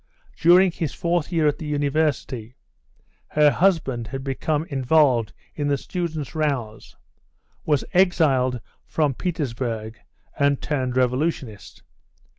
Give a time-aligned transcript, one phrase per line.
[0.35, 2.55] During his fourth year at the university
[3.27, 6.95] her husband had become involved in the students' rows,
[7.67, 9.99] was exiled from Petersburg,
[10.39, 11.83] and turned revolutionist.